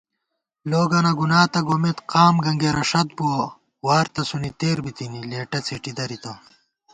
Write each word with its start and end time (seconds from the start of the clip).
لوگَنہ 0.71 1.11
گُنا 1.17 1.41
تہ 1.51 1.59
گومېت، 1.67 1.97
قام 2.11 2.35
گنگېرہ 2.45 2.83
ݭت 2.89 3.09
بُوَہ 3.17 3.37
* 3.65 3.85
وار 3.85 4.05
تسُونی 4.13 4.51
تېر 4.59 4.77
بِتِنی، 4.85 5.21
لېٹہ 5.29 5.59
څېٹی 5.65 5.91
دَرِتہ 5.97 6.33